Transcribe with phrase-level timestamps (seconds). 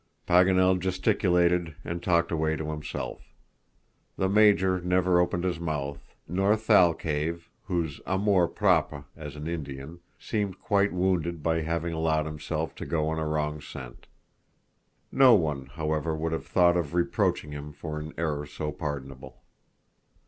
[0.27, 3.21] Paganel gesticulated and talked away to himself.
[4.17, 10.59] The Major never opened his mouth, nor Thalcave, whose amour propre, as an Indian, seemed
[10.59, 14.07] quite wounded by having allowed himself to go on a wrong scent.
[15.11, 19.37] No one, however, would have thought of reproaching him for an error so pardonable.